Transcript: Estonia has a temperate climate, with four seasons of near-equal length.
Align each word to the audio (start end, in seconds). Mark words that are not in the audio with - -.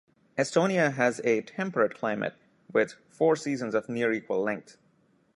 Estonia 0.35 0.93
has 0.95 1.21
a 1.23 1.41
temperate 1.43 1.93
climate, 1.93 2.33
with 2.73 2.95
four 3.11 3.35
seasons 3.35 3.75
of 3.75 3.87
near-equal 3.87 4.41
length. 4.41 4.77